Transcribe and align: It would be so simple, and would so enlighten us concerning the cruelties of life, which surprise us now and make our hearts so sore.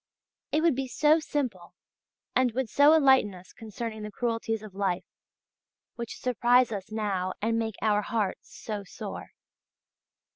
It 0.51 0.63
would 0.63 0.73
be 0.73 0.87
so 0.87 1.19
simple, 1.19 1.75
and 2.35 2.53
would 2.53 2.69
so 2.71 2.95
enlighten 2.95 3.35
us 3.35 3.53
concerning 3.53 4.01
the 4.01 4.09
cruelties 4.09 4.63
of 4.63 4.73
life, 4.73 5.05
which 5.93 6.17
surprise 6.17 6.71
us 6.71 6.91
now 6.91 7.33
and 7.39 7.59
make 7.59 7.75
our 7.83 8.01
hearts 8.01 8.49
so 8.57 8.83
sore. 8.83 9.33